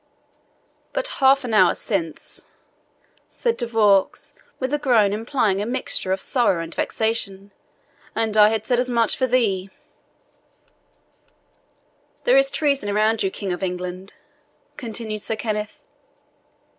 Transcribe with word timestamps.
"But 0.93 1.07
half 1.21 1.43
an 1.43 1.53
hour 1.53 1.75
since," 1.75 2.47
said 3.29 3.55
De 3.55 3.67
Vaux, 3.67 4.33
with 4.59 4.73
a 4.73 4.79
groan, 4.79 5.13
implying 5.13 5.61
a 5.61 5.65
mixture 5.67 6.11
of 6.11 6.19
sorrow 6.19 6.63
and 6.63 6.73
vexation, 6.73 7.51
"and 8.15 8.35
I 8.35 8.49
had 8.49 8.65
said 8.65 8.79
as 8.79 8.89
much 8.89 9.15
for 9.15 9.27
thee!" 9.27 9.69
"There 12.23 12.35
is 12.35 12.49
treason 12.49 12.89
around 12.89 13.21
you, 13.21 13.29
King 13.29 13.53
of 13.53 13.61
England," 13.61 14.15
continued 14.75 15.21
Sir 15.21 15.35
Kenneth. 15.35 15.83